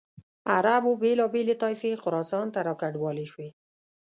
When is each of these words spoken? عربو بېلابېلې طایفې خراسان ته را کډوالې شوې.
عربو 0.55 0.91
بېلابېلې 1.01 1.55
طایفې 1.63 1.91
خراسان 2.03 2.45
ته 2.53 2.59
را 2.67 2.73
کډوالې 2.81 3.25
شوې. 3.31 3.49